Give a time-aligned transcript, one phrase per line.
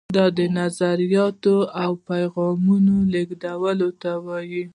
[0.15, 4.63] دا د نظریاتو او پیغامونو لیږدولو ته وایي.